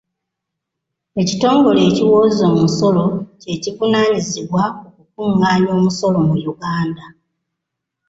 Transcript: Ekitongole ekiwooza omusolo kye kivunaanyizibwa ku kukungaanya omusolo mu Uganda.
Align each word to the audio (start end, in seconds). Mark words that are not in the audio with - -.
Ekitongole 1.21 1.79
ekiwooza 1.89 2.43
omusolo 2.53 3.05
kye 3.41 3.53
kivunaanyizibwa 3.63 4.63
ku 4.81 4.87
kukungaanya 4.95 5.71
omusolo 5.77 6.17
mu 6.27 6.35
Uganda. 6.53 7.05